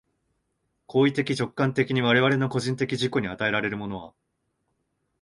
[0.87, 4.13] 行為的直観的に我々の個人的自己に与えられるものは、